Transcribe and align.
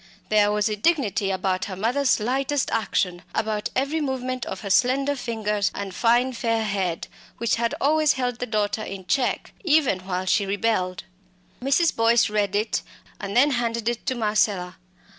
There 0.29 0.51
was 0.51 0.67
a 0.67 0.75
dignity 0.75 1.29
about 1.29 1.65
her 1.65 1.75
mother's 1.75 2.19
lightest 2.19 2.71
action, 2.71 3.21
about 3.35 3.69
every 3.75 4.01
movement 4.01 4.47
of 4.47 4.61
her 4.61 4.69
slender 4.71 5.15
fingers 5.15 5.69
and 5.75 5.93
fine 5.93 6.33
fair 6.33 6.63
head, 6.63 7.07
which 7.37 7.57
had 7.57 7.75
always 7.79 8.13
held 8.13 8.39
the 8.39 8.47
daughter 8.47 8.81
in 8.81 9.05
check, 9.05 9.53
even 9.63 9.99
while 9.99 10.25
she 10.25 10.47
rebelled. 10.47 11.03
Mrs. 11.61 11.95
Boyce 11.95 12.31
read 12.31 12.55
it, 12.55 12.81
and 13.19 13.37
then 13.37 13.51
handed 13.51 13.87
it 13.87 14.07
to 14.07 14.15
Marcella. 14.15 14.77